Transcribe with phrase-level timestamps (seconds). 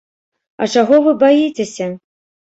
[0.61, 1.87] А чаго вы баіцеся?